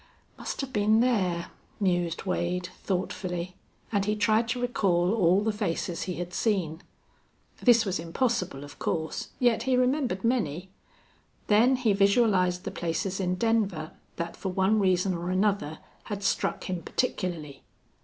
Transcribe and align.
"Must 0.35 0.61
have 0.61 0.73
been 0.73 0.99
there," 0.99 1.51
mused 1.79 2.23
Wade, 2.25 2.69
thoughtfully, 2.81 3.55
and 3.91 4.03
he 4.05 4.15
tried 4.15 4.47
to 4.47 4.59
recall 4.59 5.13
all 5.13 5.41
the 5.43 5.51
faces 5.51 6.01
he 6.01 6.15
had 6.15 6.33
seen. 6.33 6.81
This 7.61 7.85
was 7.85 7.99
impossible, 7.99 8.63
of 8.63 8.79
course, 8.79 9.29
yet 9.37 9.61
he 9.69 9.77
remembered 9.77 10.23
many. 10.23 10.71
Then 11.45 11.75
he 11.75 11.93
visualized 11.93 12.63
the 12.63 12.71
places 12.71 13.19
in 13.19 13.35
Denver 13.35 13.91
that 14.15 14.35
for 14.35 14.49
one 14.49 14.79
reason 14.79 15.13
or 15.13 15.29
another 15.29 15.77
had 16.05 16.23
struck 16.23 16.63
him 16.63 16.81
particularly. 16.81 17.61